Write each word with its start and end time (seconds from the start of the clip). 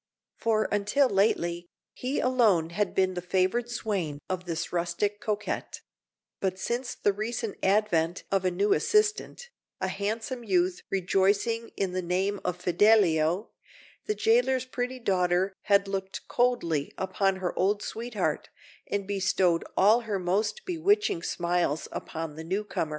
For 0.35 0.67
until 0.71 1.07
lately, 1.07 1.69
he 1.93 2.19
alone 2.19 2.71
had 2.71 2.95
been 2.95 3.13
the 3.13 3.21
favoured 3.21 3.69
swain 3.69 4.17
of 4.27 4.45
this 4.45 4.73
rustic 4.73 5.19
coquette; 5.21 5.81
but 6.39 6.57
since 6.57 6.95
the 6.95 7.13
recent 7.13 7.55
advent 7.61 8.23
of 8.31 8.43
a 8.43 8.49
new 8.49 8.73
assistant, 8.73 9.51
a 9.79 9.89
handsome 9.89 10.43
youth 10.43 10.81
rejoicing 10.89 11.69
in 11.77 11.91
the 11.91 12.01
name 12.01 12.39
of 12.43 12.57
Fidelio, 12.59 13.51
the 14.07 14.15
jailer's 14.15 14.65
pretty 14.65 14.97
daughter 14.97 15.53
had 15.65 15.87
looked 15.87 16.27
coldly 16.27 16.91
upon 16.97 17.35
her 17.35 17.55
old 17.55 17.83
sweetheart, 17.83 18.49
and 18.87 19.05
bestowed 19.07 19.63
all 19.77 19.99
her 20.01 20.17
most 20.17 20.65
bewitching 20.65 21.21
smiles 21.21 21.87
upon 21.91 22.35
the 22.37 22.43
newcomer. 22.43 22.89